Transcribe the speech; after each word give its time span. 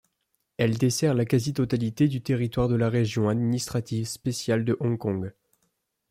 Elle 0.57 0.79
dessert 0.79 1.13
la 1.13 1.25
quasi-totalité 1.25 2.07
du 2.07 2.23
territoire 2.23 2.67
de 2.67 2.73
la 2.73 2.89
région 2.89 3.29
administrative 3.29 4.07
spéciale 4.07 4.65
de 4.65 4.75
Hong 4.79 4.97
Kong. 4.97 5.31